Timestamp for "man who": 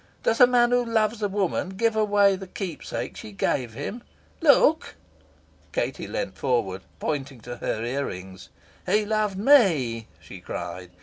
0.47-0.83